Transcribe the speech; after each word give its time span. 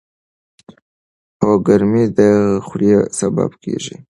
هو، 1.41 1.51
ګرمي 1.67 2.03
د 2.17 2.19
خولې 2.65 2.93
سبب 3.19 3.51
کېږي. 3.63 3.95